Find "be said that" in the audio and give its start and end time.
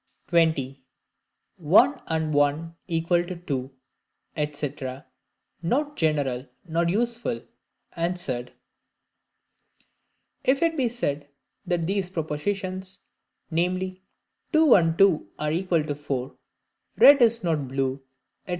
10.75-11.85